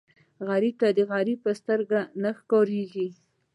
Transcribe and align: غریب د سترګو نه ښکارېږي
غریب 0.47 0.77
د 1.45 1.47
سترګو 1.59 2.01
نه 2.21 2.29
ښکارېږي 2.39 3.07